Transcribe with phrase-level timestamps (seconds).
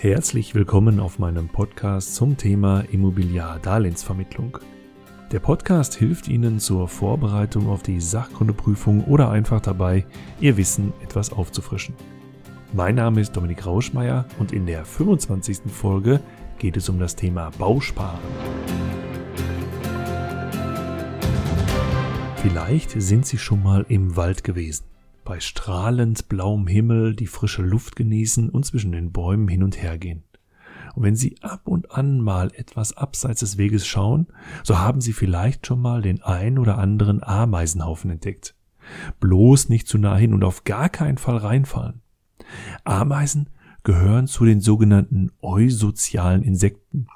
[0.00, 4.58] Herzlich willkommen auf meinem Podcast zum Thema Immobiliardarlehensvermittlung.
[5.32, 10.06] Der Podcast hilft Ihnen zur Vorbereitung auf die Sachkundeprüfung oder einfach dabei,
[10.38, 11.96] Ihr Wissen etwas aufzufrischen.
[12.72, 15.62] Mein Name ist Dominik Rauschmeier und in der 25.
[15.66, 16.20] Folge
[16.58, 18.20] geht es um das Thema Bausparen.
[22.36, 24.84] Vielleicht sind Sie schon mal im Wald gewesen
[25.28, 29.98] bei strahlend blauem Himmel die frische Luft genießen und zwischen den Bäumen hin und her
[29.98, 30.24] gehen.
[30.94, 34.28] Und wenn Sie ab und an mal etwas abseits des Weges schauen,
[34.64, 38.54] so haben Sie vielleicht schon mal den ein oder anderen Ameisenhaufen entdeckt.
[39.20, 42.00] Bloß nicht zu nah hin und auf gar keinen Fall reinfallen.
[42.84, 43.50] Ameisen
[43.84, 47.06] gehören zu den sogenannten eusozialen Insekten.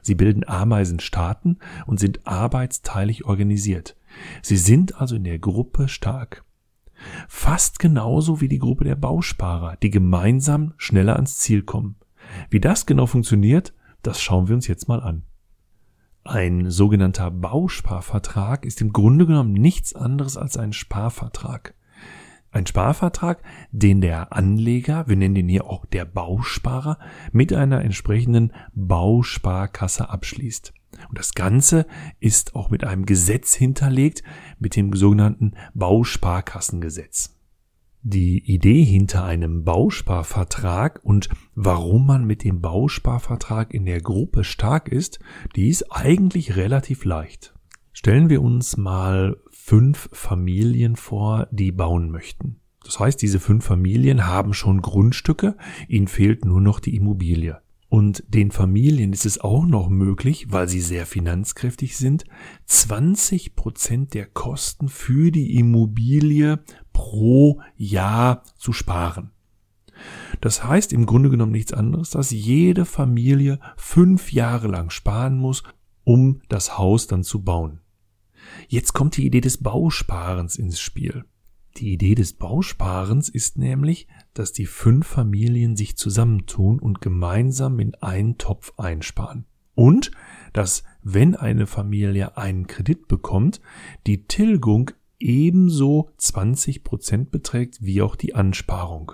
[0.00, 3.94] Sie bilden Ameisenstaaten und sind arbeitsteilig organisiert.
[4.40, 6.46] Sie sind also in der Gruppe stark.
[7.28, 11.96] Fast genauso wie die Gruppe der Bausparer, die gemeinsam schneller ans Ziel kommen.
[12.50, 15.22] Wie das genau funktioniert, das schauen wir uns jetzt mal an.
[16.24, 21.74] Ein sogenannter Bausparvertrag ist im Grunde genommen nichts anderes als ein Sparvertrag.
[22.50, 26.98] Ein Sparvertrag, den der Anleger, wir nennen den hier auch der Bausparer,
[27.32, 30.72] mit einer entsprechenden Bausparkasse abschließt.
[31.08, 31.86] Und das Ganze
[32.20, 34.22] ist auch mit einem Gesetz hinterlegt,
[34.58, 37.34] mit dem sogenannten Bausparkassengesetz.
[38.02, 44.88] Die Idee hinter einem Bausparvertrag und warum man mit dem Bausparvertrag in der Gruppe stark
[44.88, 45.18] ist,
[45.56, 47.54] die ist eigentlich relativ leicht.
[47.92, 52.60] Stellen wir uns mal fünf Familien vor, die bauen möchten.
[52.84, 55.56] Das heißt, diese fünf Familien haben schon Grundstücke,
[55.88, 57.60] ihnen fehlt nur noch die Immobilie.
[57.88, 62.24] Und den Familien ist es auch noch möglich, weil sie sehr finanzkräftig sind,
[62.66, 66.60] 20 Prozent der Kosten für die Immobilie
[66.92, 69.30] pro Jahr zu sparen.
[70.40, 75.62] Das heißt im Grunde genommen nichts anderes, dass jede Familie fünf Jahre lang sparen muss,
[76.04, 77.80] um das Haus dann zu bauen.
[78.68, 81.24] Jetzt kommt die Idee des Bausparens ins Spiel.
[81.76, 87.94] Die Idee des Bausparens ist nämlich, dass die fünf Familien sich zusammentun und gemeinsam in
[87.96, 89.46] einen Topf einsparen.
[89.74, 90.10] Und
[90.52, 93.60] dass, wenn eine Familie einen Kredit bekommt,
[94.06, 99.12] die Tilgung ebenso 20 Prozent beträgt wie auch die Ansparung.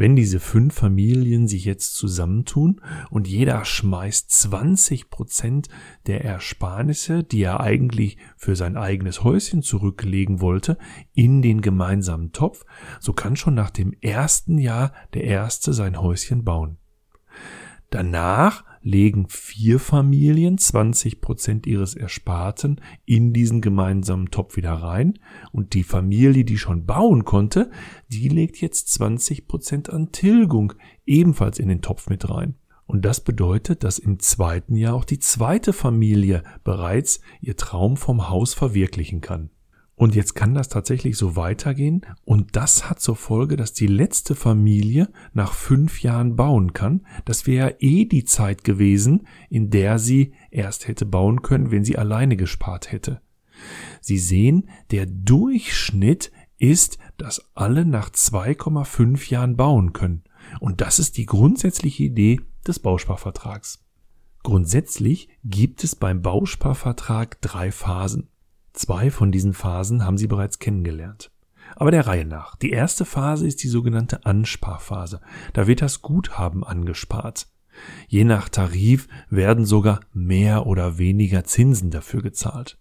[0.00, 2.80] Wenn diese fünf Familien sich jetzt zusammentun
[3.10, 5.68] und jeder schmeißt 20 Prozent
[6.06, 10.78] der Ersparnisse, die er eigentlich für sein eigenes Häuschen zurücklegen wollte,
[11.12, 12.64] in den gemeinsamen Topf,
[12.98, 16.78] so kann schon nach dem ersten Jahr der Erste sein Häuschen bauen.
[17.90, 25.18] Danach legen vier Familien 20 Prozent ihres Ersparten in diesen gemeinsamen Topf wieder rein
[25.52, 27.70] und die Familie, die schon bauen konnte,
[28.08, 30.72] die legt jetzt 20 Prozent an Tilgung
[31.06, 32.54] ebenfalls in den Topf mit rein.
[32.86, 38.28] Und das bedeutet, dass im zweiten Jahr auch die zweite Familie bereits ihr Traum vom
[38.28, 39.50] Haus verwirklichen kann.
[40.00, 42.06] Und jetzt kann das tatsächlich so weitergehen.
[42.24, 47.06] Und das hat zur Folge, dass die letzte Familie nach fünf Jahren bauen kann.
[47.26, 51.98] Das wäre eh die Zeit gewesen, in der sie erst hätte bauen können, wenn sie
[51.98, 53.20] alleine gespart hätte.
[54.00, 60.24] Sie sehen, der Durchschnitt ist, dass alle nach 2,5 Jahren bauen können.
[60.60, 63.84] Und das ist die grundsätzliche Idee des Bausparvertrags.
[64.42, 68.29] Grundsätzlich gibt es beim Bausparvertrag drei Phasen.
[68.72, 71.30] Zwei von diesen Phasen haben Sie bereits kennengelernt.
[71.76, 72.56] Aber der Reihe nach.
[72.56, 75.20] Die erste Phase ist die sogenannte Ansparphase.
[75.52, 77.46] Da wird das Guthaben angespart.
[78.08, 82.78] Je nach Tarif werden sogar mehr oder weniger Zinsen dafür gezahlt.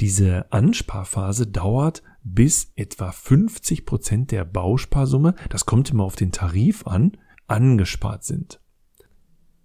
[0.00, 6.86] Diese Ansparphase dauert bis etwa 50 Prozent der Bausparsumme, das kommt immer auf den Tarif
[6.86, 7.12] an,
[7.46, 8.61] angespart sind.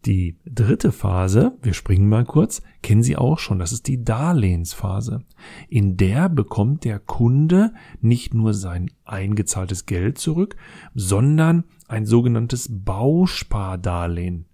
[0.05, 5.23] Die dritte Phase, wir springen mal kurz, kennen Sie auch schon, das ist die Darlehensphase.
[5.69, 10.55] In der bekommt der Kunde nicht nur sein eingezahltes Geld zurück,
[10.93, 14.45] sondern ein sogenanntes Bauspardarlehen.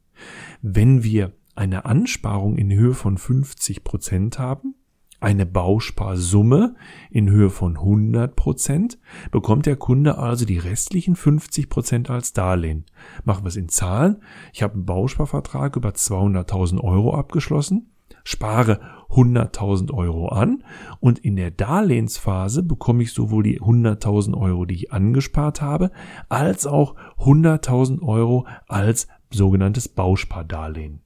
[0.61, 4.75] Wenn wir eine Ansparung in Höhe von 50 Prozent haben,
[5.23, 6.75] eine Bausparsumme
[7.09, 8.99] in Höhe von 100 Prozent,
[9.31, 12.85] bekommt der Kunde also die restlichen 50 Prozent als Darlehen.
[13.23, 14.17] Machen wir es in Zahlen.
[14.51, 17.93] Ich habe einen Bausparvertrag über 200.000 Euro abgeschlossen,
[18.25, 18.81] spare
[19.11, 20.63] 100.000 Euro an
[20.99, 25.91] und in der Darlehensphase bekomme ich sowohl die 100.000 Euro, die ich angespart habe,
[26.27, 31.02] als auch 100.000 Euro als sogenanntes Bauspardarlehen.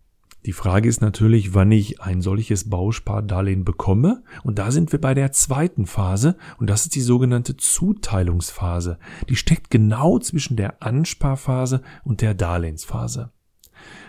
[0.47, 4.23] Die Frage ist natürlich, wann ich ein solches Bauspardarlehen bekomme.
[4.43, 6.37] Und da sind wir bei der zweiten Phase.
[6.57, 8.97] Und das ist die sogenannte Zuteilungsphase.
[9.27, 13.33] Die steckt genau zwischen der Ansparphase und der Darlehensphase.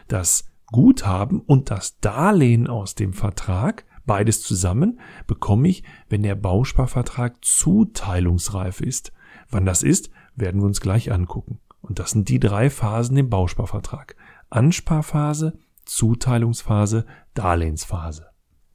[0.06, 7.44] das Guthaben und das Darlehen aus dem Vertrag, beides zusammen, bekomme ich, wenn der Bausparvertrag
[7.44, 9.12] zuteilungsreif ist.
[9.50, 11.58] Wann das ist, werden wir uns gleich angucken.
[11.80, 14.14] Und das sind die drei Phasen im Bausparvertrag.
[14.50, 15.58] Ansparphase,
[15.88, 18.26] Zuteilungsphase, Darlehensphase.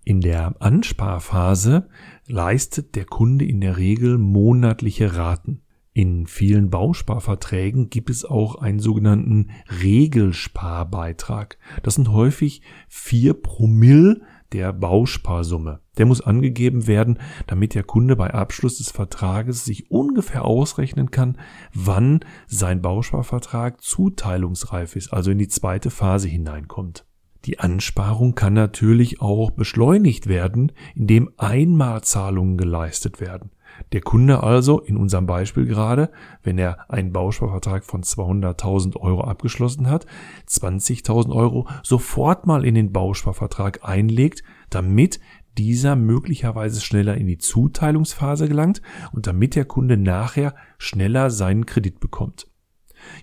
[0.03, 1.87] In der Ansparphase
[2.27, 5.61] leistet der Kunde in der Regel monatliche Raten.
[5.93, 9.51] In vielen Bausparverträgen gibt es auch einen sogenannten
[9.83, 11.59] Regelsparbeitrag.
[11.83, 14.21] Das sind häufig vier Promille
[14.53, 15.79] der Bausparsumme.
[15.97, 21.37] Der muss angegeben werden, damit der Kunde bei Abschluss des Vertrages sich ungefähr ausrechnen kann,
[21.73, 27.05] wann sein Bausparvertrag zuteilungsreif ist, also in die zweite Phase hineinkommt.
[27.45, 33.51] Die Ansparung kann natürlich auch beschleunigt werden, indem Einmalzahlungen geleistet werden.
[33.91, 36.09] Der Kunde also, in unserem Beispiel gerade,
[36.41, 40.05] wenn er einen Bausparvertrag von 200.000 Euro abgeschlossen hat,
[40.47, 45.19] 20.000 Euro sofort mal in den Bausparvertrag einlegt, damit
[45.57, 48.81] dieser möglicherweise schneller in die Zuteilungsphase gelangt
[49.11, 52.47] und damit der Kunde nachher schneller seinen Kredit bekommt.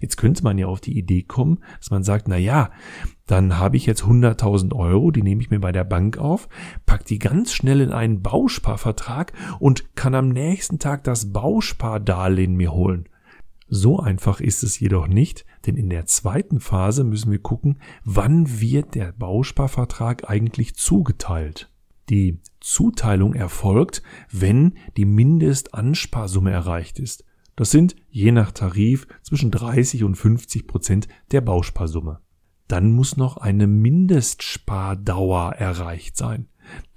[0.01, 2.71] Jetzt könnte man ja auf die Idee kommen, dass man sagt, na ja,
[3.27, 6.49] dann habe ich jetzt 100.000 Euro, die nehme ich mir bei der Bank auf,
[6.87, 12.73] pack die ganz schnell in einen Bausparvertrag und kann am nächsten Tag das Bauspardarlehen mir
[12.73, 13.09] holen.
[13.73, 18.61] So einfach ist es jedoch nicht, denn in der zweiten Phase müssen wir gucken, wann
[18.61, 21.71] wird der Bausparvertrag eigentlich zugeteilt.
[22.09, 27.25] Die Zuteilung erfolgt, wenn die Mindestansparsumme erreicht ist.
[27.57, 32.21] Das sind je nach Tarif zwischen 30 und 50 Prozent der Bausparsumme.
[32.69, 36.47] Dann muss noch eine Mindestspardauer erreicht sein.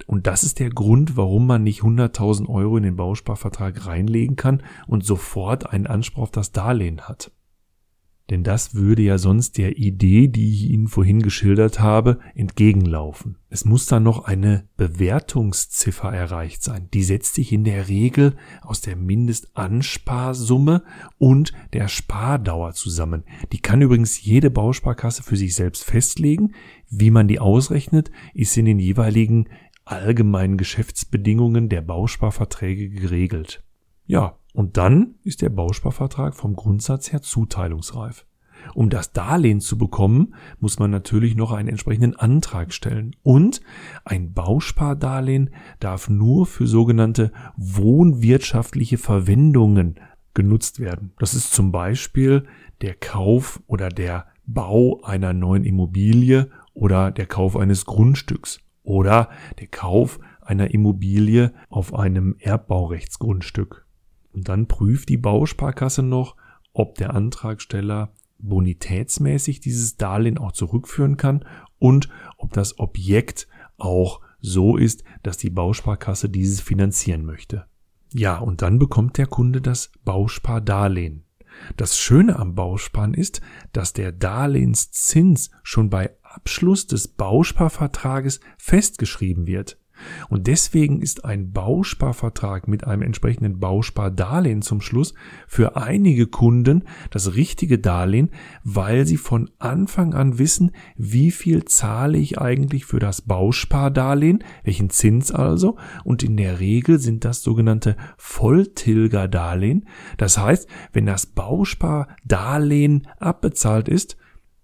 [0.06, 4.62] Und das ist der Grund, warum man nicht 100.000 Euro in den Bausparvertrag reinlegen kann
[4.86, 7.32] und sofort einen Anspruch auf das Darlehen hat.
[8.30, 13.36] Denn das würde ja sonst der Idee, die ich Ihnen vorhin geschildert habe, entgegenlaufen.
[13.50, 16.88] Es muss dann noch eine Bewertungsziffer erreicht sein.
[16.94, 20.84] Die setzt sich in der Regel aus der Mindestansparsumme
[21.18, 23.24] und der Spardauer zusammen.
[23.52, 26.54] Die kann übrigens jede Bausparkasse für sich selbst festlegen.
[26.88, 29.50] Wie man die ausrechnet, ist in den jeweiligen
[29.84, 33.62] allgemeinen Geschäftsbedingungen der Bausparverträge geregelt.
[34.06, 38.24] Ja, und dann ist der Bausparvertrag vom Grundsatz her zuteilungsreif.
[38.72, 43.14] Um das Darlehen zu bekommen, muss man natürlich noch einen entsprechenden Antrag stellen.
[43.22, 43.60] Und
[44.04, 49.96] ein Bauspardarlehen darf nur für sogenannte wohnwirtschaftliche Verwendungen
[50.34, 51.12] genutzt werden.
[51.18, 52.46] Das ist zum Beispiel
[52.80, 59.66] der Kauf oder der Bau einer neuen Immobilie oder der Kauf eines Grundstücks oder der
[59.66, 63.83] Kauf einer Immobilie auf einem Erbbaurechtsgrundstück.
[64.34, 66.36] Und dann prüft die Bausparkasse noch,
[66.72, 71.44] ob der Antragsteller bonitätsmäßig dieses Darlehen auch zurückführen kann
[71.78, 73.48] und ob das Objekt
[73.78, 77.66] auch so ist, dass die Bausparkasse dieses finanzieren möchte.
[78.12, 81.24] Ja, und dann bekommt der Kunde das Bauspardarlehen.
[81.76, 83.40] Das Schöne am Bausparen ist,
[83.72, 89.78] dass der Darlehenszins schon bei Abschluss des Bausparvertrages festgeschrieben wird.
[90.28, 95.14] Und deswegen ist ein Bausparvertrag mit einem entsprechenden Bauspardarlehen zum Schluss
[95.46, 98.30] für einige Kunden das richtige Darlehen,
[98.62, 104.90] weil sie von Anfang an wissen, wie viel zahle ich eigentlich für das Bauspardarlehen, welchen
[104.90, 109.86] Zins also, und in der Regel sind das sogenannte Volltilgerdarlehen.
[110.16, 114.16] Das heißt, wenn das Bauspardarlehen abbezahlt ist,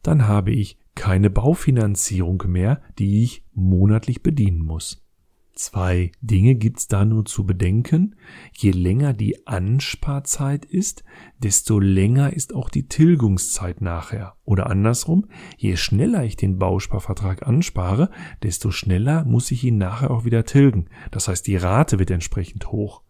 [0.03, 5.03] dann habe ich keine Baufinanzierung mehr, die ich monatlich bedienen muss.
[5.61, 8.17] Zwei Dinge gibt's da nur zu bedenken.
[8.57, 11.05] Je länger die Ansparzeit ist,
[11.37, 14.37] desto länger ist auch die Tilgungszeit nachher.
[14.47, 15.27] Oder andersrum,
[15.59, 18.09] je schneller ich den Bausparvertrag anspare,
[18.43, 20.89] desto schneller muss ich ihn nachher auch wieder tilgen.
[21.11, 23.03] Das heißt, die Rate wird entsprechend hoch.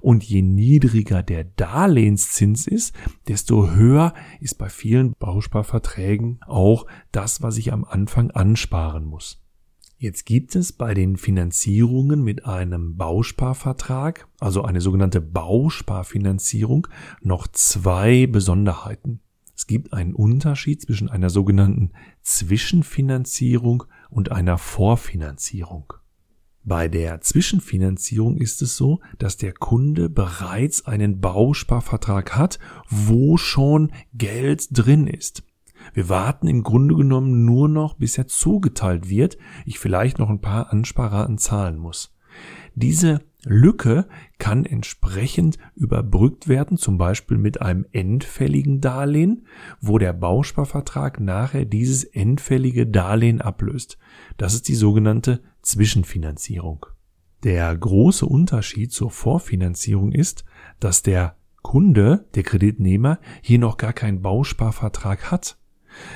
[0.00, 2.94] Und je niedriger der Darlehenszins ist,
[3.28, 9.41] desto höher ist bei vielen Bausparverträgen auch das, was ich am Anfang ansparen muss.
[10.02, 16.88] Jetzt gibt es bei den Finanzierungen mit einem Bausparvertrag, also eine sogenannte Bausparfinanzierung,
[17.20, 19.20] noch zwei Besonderheiten.
[19.54, 21.92] Es gibt einen Unterschied zwischen einer sogenannten
[22.22, 25.92] Zwischenfinanzierung und einer Vorfinanzierung.
[26.64, 33.92] Bei der Zwischenfinanzierung ist es so, dass der Kunde bereits einen Bausparvertrag hat, wo schon
[34.14, 35.44] Geld drin ist.
[35.94, 40.40] Wir warten im Grunde genommen nur noch, bis er zugeteilt wird, ich vielleicht noch ein
[40.40, 42.14] paar Ansparraten zahlen muss.
[42.74, 44.06] Diese Lücke
[44.38, 49.46] kann entsprechend überbrückt werden, zum Beispiel mit einem endfälligen Darlehen,
[49.80, 53.98] wo der Bausparvertrag nachher dieses endfällige Darlehen ablöst.
[54.36, 56.86] Das ist die sogenannte Zwischenfinanzierung.
[57.42, 60.44] Der große Unterschied zur Vorfinanzierung ist,
[60.78, 65.58] dass der Kunde, der Kreditnehmer, hier noch gar keinen Bausparvertrag hat.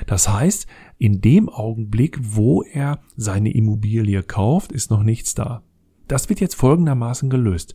[0.07, 0.67] Das heißt,
[0.99, 5.63] in dem Augenblick, wo er seine Immobilie kauft, ist noch nichts da.
[6.09, 7.75] Das wird jetzt folgendermaßen gelöst.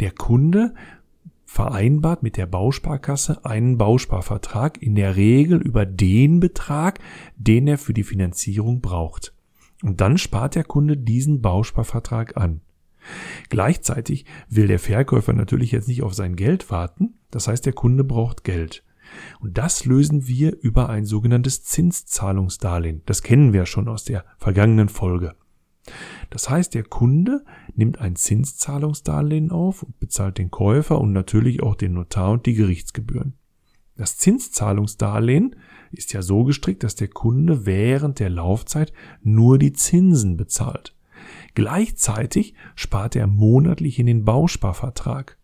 [0.00, 0.74] Der Kunde
[1.44, 6.98] vereinbart mit der Bausparkasse einen Bausparvertrag in der Regel über den Betrag,
[7.36, 9.34] den er für die Finanzierung braucht.
[9.82, 12.62] Und dann spart der Kunde diesen Bausparvertrag an.
[13.48, 18.04] Gleichzeitig will der Verkäufer natürlich jetzt nicht auf sein Geld warten, das heißt der Kunde
[18.04, 18.84] braucht Geld.
[19.40, 23.02] Und das lösen wir über ein sogenanntes Zinszahlungsdarlehen.
[23.06, 25.34] Das kennen wir schon aus der vergangenen Folge.
[26.30, 31.74] Das heißt, der Kunde nimmt ein Zinszahlungsdarlehen auf und bezahlt den Käufer und natürlich auch
[31.74, 33.34] den Notar und die Gerichtsgebühren.
[33.96, 35.56] Das Zinszahlungsdarlehen
[35.90, 38.92] ist ja so gestrickt, dass der Kunde während der Laufzeit
[39.22, 40.96] nur die Zinsen bezahlt.
[41.54, 45.38] Gleichzeitig spart er monatlich in den Bausparvertrag.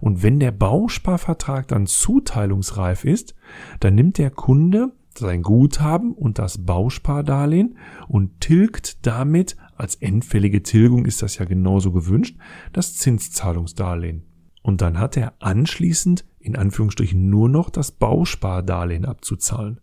[0.00, 3.34] Und wenn der Bausparvertrag dann zuteilungsreif ist,
[3.80, 11.04] dann nimmt der Kunde sein Guthaben und das Bauspardarlehen und tilgt damit, als endfällige Tilgung
[11.04, 12.36] ist das ja genauso gewünscht,
[12.72, 14.24] das Zinszahlungsdarlehen.
[14.62, 19.80] Und dann hat er anschließend in Anführungsstrichen nur noch das Bauspardarlehen abzuzahlen.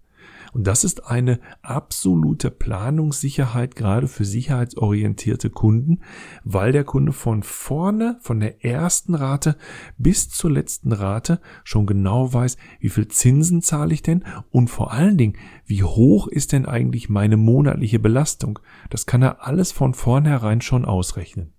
[0.53, 6.01] Und das ist eine absolute Planungssicherheit gerade für sicherheitsorientierte Kunden,
[6.43, 9.55] weil der Kunde von vorne, von der ersten Rate
[9.97, 14.91] bis zur letzten Rate schon genau weiß, wie viel Zinsen zahle ich denn und vor
[14.91, 18.59] allen Dingen, wie hoch ist denn eigentlich meine monatliche Belastung.
[18.89, 21.53] Das kann er alles von vornherein schon ausrechnen.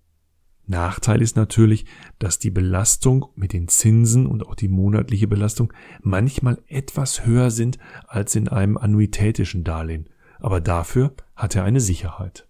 [0.65, 1.85] Nachteil ist natürlich,
[2.19, 7.79] dass die Belastung mit den Zinsen und auch die monatliche Belastung manchmal etwas höher sind
[8.07, 10.07] als in einem annuitätischen Darlehen.
[10.39, 12.47] Aber dafür hat er eine Sicherheit.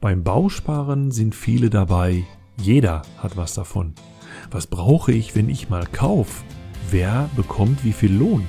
[0.00, 2.24] Beim Bausparen sind viele dabei.
[2.58, 3.94] Jeder hat was davon.
[4.50, 6.44] Was brauche ich, wenn ich mal kauf?
[6.90, 8.46] Wer bekommt wie viel Lohn?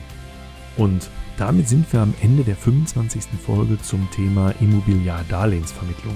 [0.77, 3.25] Und damit sind wir am Ende der 25.
[3.45, 6.15] Folge zum Thema Immobiliardarlehensvermittlung.